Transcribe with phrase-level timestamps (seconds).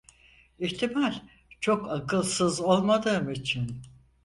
[0.59, 1.13] İhtimal
[1.59, 3.81] çok akılsız olmadığım için…